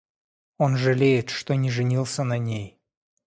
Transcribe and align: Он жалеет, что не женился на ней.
Он 0.57 0.77
жалеет, 0.77 1.29
что 1.29 1.53
не 1.53 1.69
женился 1.69 2.23
на 2.23 2.39
ней. 2.39 2.79